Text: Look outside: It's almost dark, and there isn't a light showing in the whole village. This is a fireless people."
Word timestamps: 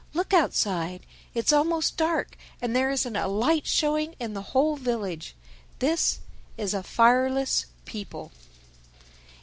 Look 0.15 0.33
outside: 0.33 1.05
It's 1.35 1.53
almost 1.53 1.95
dark, 1.95 2.35
and 2.59 2.75
there 2.75 2.89
isn't 2.89 3.15
a 3.15 3.27
light 3.27 3.67
showing 3.67 4.15
in 4.19 4.33
the 4.33 4.41
whole 4.57 4.75
village. 4.75 5.35
This 5.77 6.21
is 6.57 6.73
a 6.73 6.81
fireless 6.81 7.67
people." 7.85 8.31